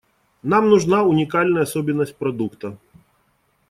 [0.43, 2.75] Нам нужна уникальная особенность продукта.